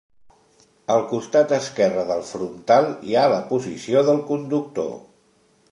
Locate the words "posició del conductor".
3.53-4.95